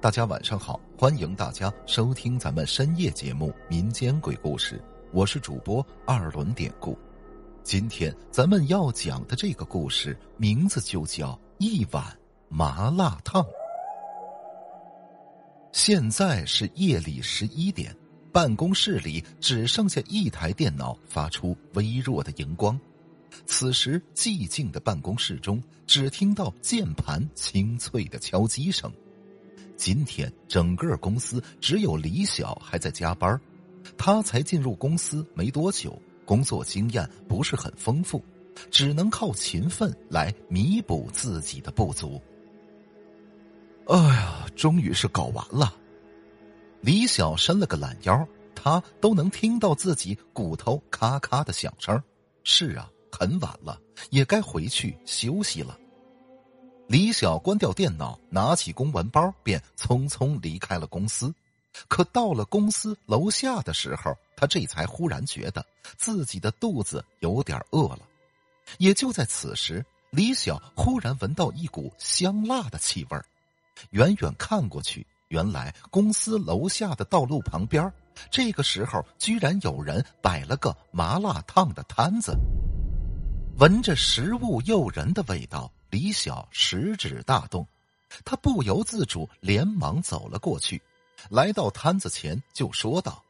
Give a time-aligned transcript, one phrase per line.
[0.00, 4.76] 大家晚上好，欢迎大家收听咱们深夜节目《民间鬼故事》，
[5.12, 6.98] 我是主播二轮典故。
[7.62, 12.02] 今天咱们要讲的这个故事名字就叫一碗
[12.48, 13.44] 麻辣烫。
[15.70, 17.94] 现在是夜里十一点，
[18.32, 22.80] 办公室里只剩下一台电脑发出微弱的荧光。
[23.44, 28.90] 此时寂静的办公室中，只听到键盘清脆的敲击声。
[29.80, 33.40] 今天整个公司只有李晓还在加班，
[33.96, 38.22] 他才进入公司没多久，工作经验不是很丰富，
[38.70, 42.20] 只能靠勤奋来弥补自己的不足。
[43.86, 45.74] 哎呀，终于是搞完了。
[46.82, 51.98] 李晓伸了个懒腰，他都能听到自己骨头咔咔的响声。
[52.44, 55.79] 是啊，很晚了，也该回去休息了。
[56.90, 61.32] 李晓关掉电脑，拿起公文包，便匆匆离开了公司。
[61.86, 65.64] 可到了公司楼下的时候，他这才忽然觉得
[65.96, 68.00] 自己的肚子有点饿了。
[68.78, 73.16] 也就在此时，李晓忽然闻到一股香辣的气味
[73.90, 77.88] 远远看过去，原来公司楼下的道路旁边，
[78.32, 82.36] 这个时候居然有人摆了个麻辣烫的摊子。
[83.60, 85.70] 闻着食物诱人的味道。
[85.90, 87.66] 李晓食指大动，
[88.24, 90.80] 他不由自主连忙走了过去，
[91.28, 93.22] 来到摊子前就说道：“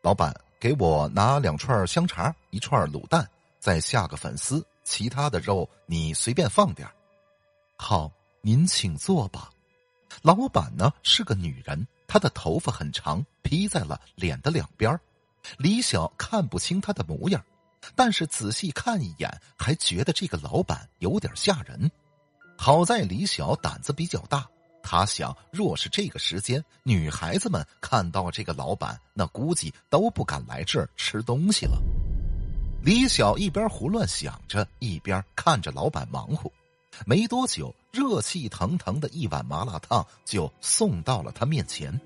[0.00, 6.88] 老板，给我拿两串香肠，一串卤蛋，再下个粉丝，其他的肉你随便放点
[7.76, 8.10] 好，
[8.42, 9.50] 您请坐吧。
[10.22, 14.98] 老板呢是个女人，她的头发很长，披在了脸的两边
[15.56, 17.44] 李晓看不清她的模样。
[17.94, 21.90] 但是仔细看一眼，还觉得这个老板有点吓人。
[22.56, 24.48] 好在李晓胆子比较大，
[24.82, 31.80] 他想，若是这个时间，女孩子们看到这个老板，那估计都不敢来这儿吃东西了。
[32.82, 36.50] 李晓一边胡乱想着，一边看着老板忙活。
[37.06, 42.00] 没多久，热气腾腾的一碗麻辣烫就送到了他面前。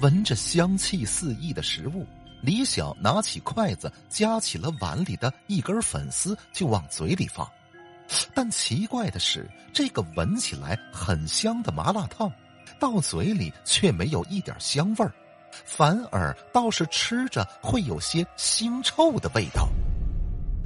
[0.00, 2.06] 闻着香气四溢的食物。
[2.44, 7.48] 李晓拿起筷子，夹起了碗里的一根粉丝，就往嘴里放。
[8.34, 12.30] 但奇怪的是，这个闻起来很香的麻辣烫，
[12.78, 15.10] 到嘴里却没有一点香味儿，
[15.64, 19.66] 反而倒是吃着会有些腥臭的味道。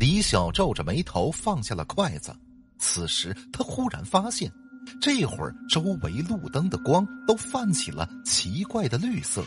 [0.01, 2.35] 李晓皱着眉头放下了筷子。
[2.77, 4.51] 此时，他忽然发现，
[5.01, 9.45] 这会儿周围路灯的光都泛起了奇怪的绿色。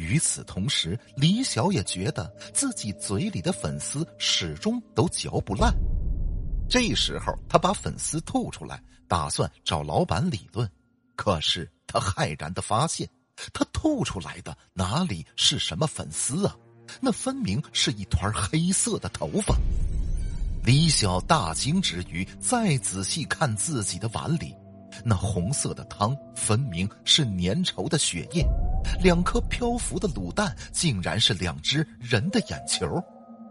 [0.00, 5.74] 与此同时，李晓也觉得自己嘴里的粉丝始终都嚼不烂。
[6.70, 10.66] 这时候，他把粉丝吐出来，打算找老板理论。
[11.16, 13.06] 可是他骇然的发现，
[13.52, 16.56] 他吐出来的哪里是什么粉丝啊？
[16.98, 19.54] 那分明是一团黑色的头发。
[20.64, 24.54] 李晓大惊之余，再仔细看自己的碗里。
[25.04, 28.44] 那红色的汤分明是粘稠的血液，
[29.00, 32.86] 两颗漂浮的卤蛋竟然是两只人的眼球，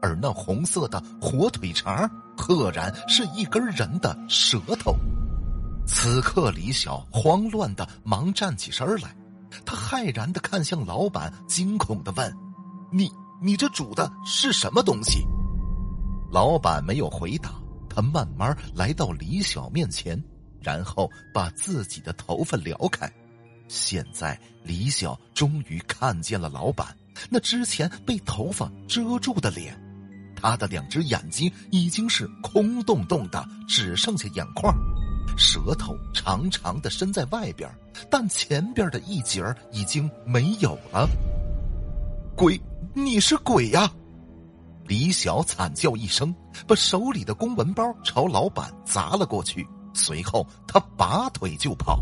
[0.01, 4.95] 而那红色的火腿肠赫然是一根人的舌头。
[5.88, 9.16] 此刻，李晓慌乱的忙站起身来，
[9.66, 12.35] 他骇然的看向老板，惊恐的问
[12.91, 13.09] ：“你
[13.41, 15.25] 你这煮的是什么东西？”
[16.31, 17.53] 老板没有回答，
[17.89, 20.21] 他慢慢来到李晓面前。
[20.61, 23.09] 然后把自己的头发撩开，
[23.69, 26.88] 现在李晓终于看见了老板
[27.30, 29.80] 那之前被头发遮住的脸，
[30.35, 34.74] 他的两只眼睛已经是空洞洞的，只剩下眼眶，
[35.38, 37.69] 舌头长长的伸在外边，
[38.09, 41.07] 但前边的一截儿已经没有了。
[42.36, 42.59] 鬼，
[42.94, 43.91] 你是鬼呀！
[44.88, 46.34] 李晓惨叫一声，
[46.66, 49.68] 把手里的公文包朝老板砸了过去。
[49.94, 52.01] 随后，他拔腿就跑，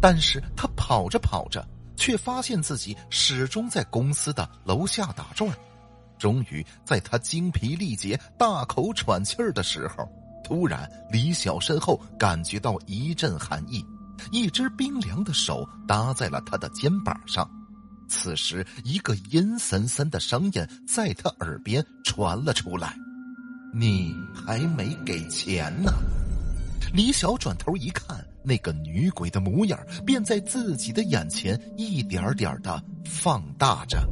[0.00, 1.66] 但是他跑着跑着，
[1.96, 5.50] 却发现自己始终在公司的楼下打转。
[6.18, 10.08] 终于，在他精疲力竭、大口喘气儿的时候，
[10.44, 13.84] 突然，李晓身后感觉到一阵寒意，
[14.32, 17.48] 一只冰凉的手搭在了他的肩膀上。
[18.08, 22.96] 此时，一个阴森森的声音在他耳边传了出来
[23.74, 25.92] ：“你还没给钱呢。”
[26.94, 34.08] 李晓转头一看，那个女鬼的模样便在自己的眼前一点点的放大着。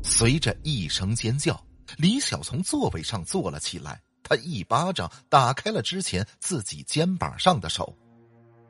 [0.00, 1.60] 随着一声尖叫，
[1.98, 7.92] 李晓从座位上坐了起来，他一巴掌打开了之前自己肩膀上的手。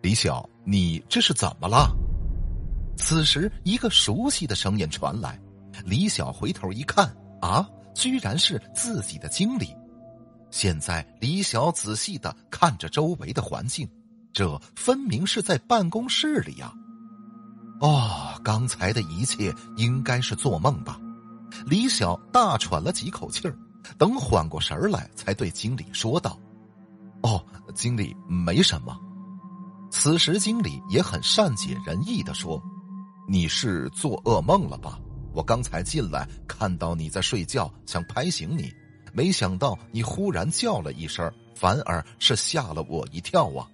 [0.00, 1.94] 李晓，你这是怎么了？
[2.96, 5.38] 此时，一个熟悉的声音传来。
[5.84, 9.76] 李晓回头一看，啊，居然是自己的经理。
[10.50, 13.88] 现在，李晓仔细的看着周围的环境，
[14.32, 16.72] 这分明是在办公室里呀。
[17.80, 21.00] 哦，刚才的一切应该是做梦吧？
[21.66, 23.56] 李晓大喘了几口气儿，
[23.98, 26.38] 等缓过神儿来，才对经理说道
[27.22, 27.44] ：“哦，
[27.74, 28.96] 经理，没什么。”
[29.90, 32.62] 此时，经理也很善解人意的说
[33.26, 34.98] ：“你是做噩梦了吧？
[35.32, 38.72] 我刚才进来看到你在睡觉，想拍醒你，
[39.12, 43.66] 没想到你忽然叫了一声，反而是吓了我一跳啊！”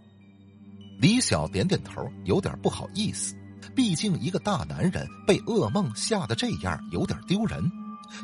[0.99, 3.37] 李晓点点头，有点不好意思。
[3.75, 7.71] 毕竟一个大男人被噩梦吓得这样，有点丢人。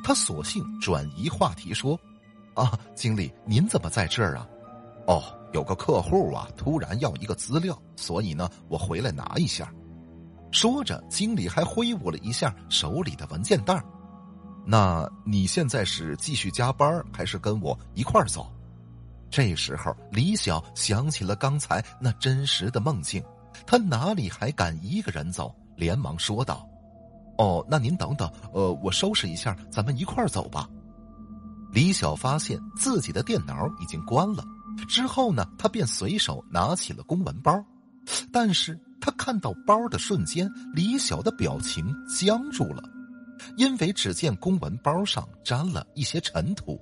[0.02, 1.98] 他索性转移话题说
[2.54, 4.46] ：“啊，经理，您怎么在这儿啊？
[5.06, 5.22] 哦，
[5.52, 9.70] 有个客户啊，突然要一个资料，所以呢，我回来拿一下。”
[10.52, 13.82] 说着，经理还挥舞了一下手里的文件袋。
[14.64, 18.50] 那你现在是继续加班，还是跟我一块走？
[19.32, 23.24] 这时候，李晓想起了刚才那真实的梦境。
[23.66, 25.54] 他哪里还敢一个人走？
[25.74, 26.68] 连忙说道
[27.38, 30.68] ：“哦，那您等等，呃，我收拾一下，咱们一块儿走吧。”
[31.72, 34.44] 李晓发现自己的电脑已经关了，
[34.86, 37.64] 之后呢，他便随手拿起了公文包，
[38.30, 42.82] 但是他看到包的瞬间，李晓的表情僵住了，
[43.56, 46.78] 因为只见公文包上沾了一些尘土，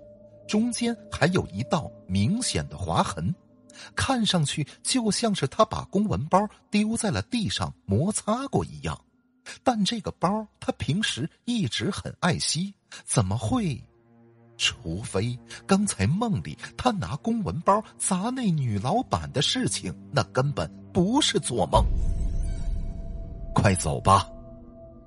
[0.51, 3.33] 中间还有一道明显的划痕。
[3.95, 9.01] 看上去就像是他把公文包丢在了地上摩擦过一样，
[9.63, 12.75] 但这个包他平时一直很爱惜，
[13.05, 13.81] 怎么会？
[14.57, 15.39] 除非
[15.69, 21.83] 刚才梦里他拿公文包砸那女老板的事情，那根本不是做梦。
[23.55, 24.29] 快走吧！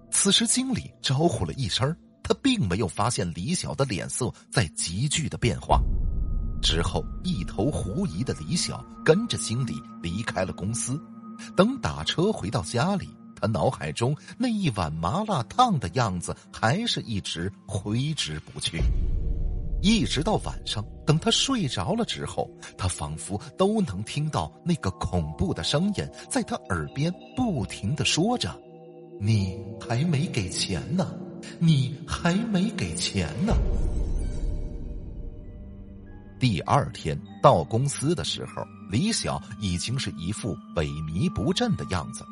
[0.10, 5.82] 此时经理招呼了一声，他并没有发现李晓的脸色在急剧的变化。
[6.62, 10.98] 之后，一头狐疑的李晓跟着经理离开了公司。
[11.58, 18.82] 等打车回到家里，他脑海中那一碗麻辣烫的样子还是一直挥之不去。
[19.82, 28.58] 一直到晚上，等他睡着了之后，他仿佛都能听到那个恐怖的声音在他耳边不停的说着
[29.20, 31.14] ：“你还没给钱呢，
[31.60, 33.54] 你还没给钱呢。”
[36.40, 42.26] 第二天到公司的时候，李晓已经是一副萎靡不振的样子。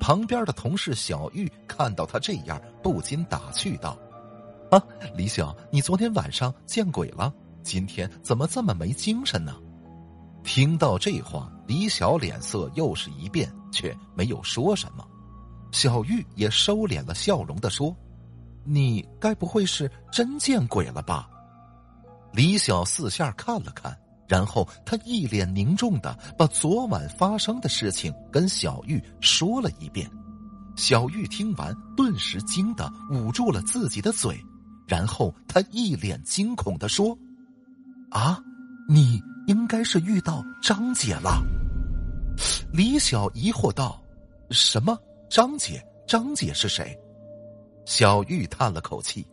[0.00, 3.98] 旁边的同事小玉看到他这样，不禁打趣道
[4.72, 4.82] ：“啊，
[5.14, 7.30] 李晓，你昨天晚上见鬼了？
[7.62, 9.54] 今天怎么这么没精神呢？”
[10.42, 15.06] 听到这话，李晓脸色又是一变，却没有说什么。
[15.70, 17.94] 小玉也收敛了笑容的说
[18.64, 21.28] ：“你该不会是真见鬼了吧？”
[22.32, 23.96] 李晓四下看了看，
[24.28, 30.08] 然后他一脸凝重的把昨晚发生的事情跟小玉说了一遍。
[30.76, 34.40] 小玉听完，顿时惊得捂住了自己的嘴，
[34.86, 37.18] 然后他一脸惊恐的说
[38.10, 38.40] ：“啊，
[38.88, 41.42] 你应该是遇到张姐了。”
[42.72, 44.00] 李晓疑惑道
[44.50, 44.96] ：“什么？
[45.28, 45.84] 张姐？
[46.06, 46.96] 张姐是谁？”
[47.90, 49.26] 小玉叹了口气。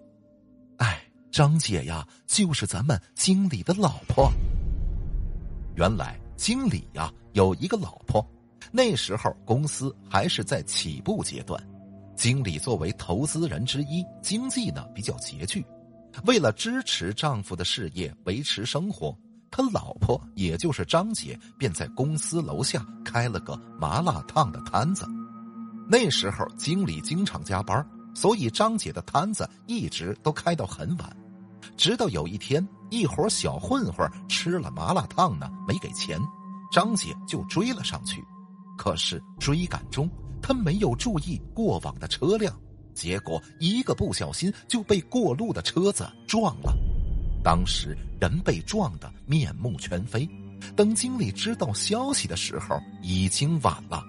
[0.78, 1.00] 哎
[1.30, 4.34] 张姐呀，就是咱们经理的老婆。
[5.76, 8.28] 原来经理呀有一个老婆，
[8.72, 11.64] 那时候公司还是在起步阶段。
[12.16, 15.64] 经理作为投资人之一，经济呢比较拮据，
[16.26, 19.16] 为了支持丈夫的事业，维持生活，
[19.52, 25.06] 他老婆也就是张姐，便在公司楼下开了个麻辣烫的摊子。
[25.88, 27.88] 那时候经理经常加班，
[28.18, 31.18] 所以张姐的摊子一直都开到很晚。
[31.76, 36.20] 直到有一天，一伙小混混吃了麻辣烫呢，没给钱，
[36.72, 38.26] 张姐就追了上去。
[38.76, 40.10] 可是追赶中，
[40.42, 42.52] 她没有注意过往的车辆，
[42.96, 46.76] 结果一个不小心就被过路的车子撞了。
[47.44, 50.28] 当时人被撞得面目全非。
[50.76, 54.04] 等经理知道消息的时候，已经晚了。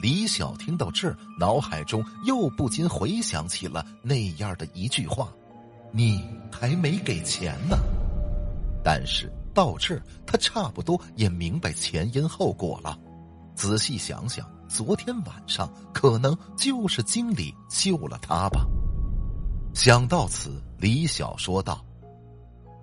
[0.00, 5.28] 李晓听到这儿，脑海中又不禁回想起了那样的一句话。
[5.92, 7.76] 你还没给钱呢，
[8.82, 12.98] 但是到这儿，他差不多也明白前因后果了。
[13.54, 18.64] 仔细想想，昨天晚上可能就是经理救了他吧。
[19.74, 21.84] 想到此，李晓说道：“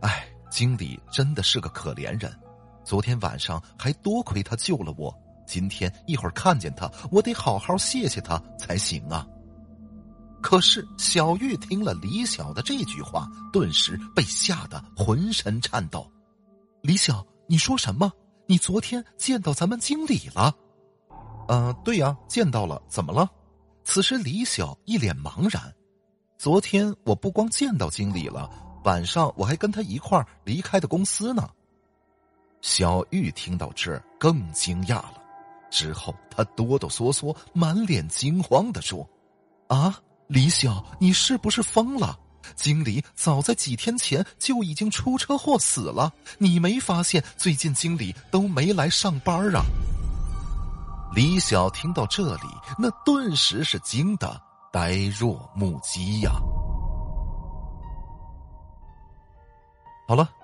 [0.02, 2.32] 哎，经理真的是个可怜人，
[2.84, 5.12] 昨天晚上还多亏他救了我，
[5.48, 9.26] 今天一会儿看见他，我得好好谢谢他才行啊。
[10.42, 16.08] 可是小玉听了李晓的这句话，顿时被吓得浑身颤抖。
[16.82, 18.12] 李晓，你说什么？
[18.46, 20.54] 你昨天见到咱们经理了？
[21.48, 22.82] 嗯，对呀，见到了。
[22.88, 23.30] 怎么了？
[23.84, 25.74] 此时李晓一脸茫然。
[26.38, 28.50] 昨天我不光见到经理了，
[28.84, 31.50] 晚上我还跟他一块儿离开的公司呢。
[32.62, 35.22] 小玉听到这儿更惊讶了，
[35.70, 39.08] 之后他哆哆嗦嗦、满脸惊慌的说
[39.68, 42.18] ：“啊，李晓，你是不是疯了？
[42.56, 49.62] 经理早在几天前就已经出车祸死了，你没发现最近经理都没来上班啊？”
[51.14, 52.48] 李晓听到这里，
[52.78, 56.32] 那顿时是惊得呆若木鸡呀。
[60.08, 60.30] 好了，